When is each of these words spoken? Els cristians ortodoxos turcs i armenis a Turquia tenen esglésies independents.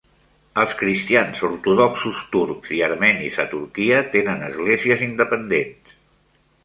Els 0.61 0.71
cristians 0.79 1.41
ortodoxos 1.47 2.23
turcs 2.35 2.73
i 2.77 2.81
armenis 2.87 3.37
a 3.43 3.45
Turquia 3.55 4.01
tenen 4.17 4.43
esglésies 4.51 5.05
independents. 5.13 5.99